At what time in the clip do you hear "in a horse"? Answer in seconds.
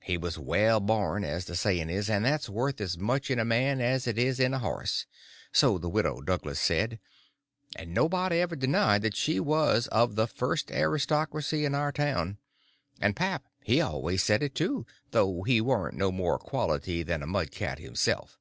4.40-5.04